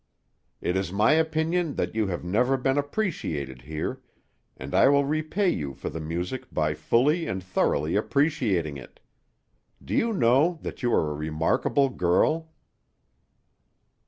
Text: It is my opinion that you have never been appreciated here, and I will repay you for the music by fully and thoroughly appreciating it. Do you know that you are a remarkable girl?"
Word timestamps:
It 0.61 0.75
is 0.75 0.91
my 0.91 1.11
opinion 1.11 1.75
that 1.75 1.93
you 1.93 2.07
have 2.07 2.23
never 2.23 2.57
been 2.57 2.75
appreciated 2.75 3.61
here, 3.61 4.01
and 4.57 4.73
I 4.73 4.87
will 4.89 5.05
repay 5.05 5.49
you 5.49 5.75
for 5.75 5.91
the 5.91 5.99
music 5.99 6.51
by 6.51 6.73
fully 6.73 7.27
and 7.27 7.43
thoroughly 7.43 7.95
appreciating 7.95 8.77
it. 8.77 8.99
Do 9.85 9.93
you 9.93 10.11
know 10.11 10.57
that 10.63 10.81
you 10.81 10.91
are 10.91 11.11
a 11.11 11.15
remarkable 11.15 11.89
girl?" 11.89 12.49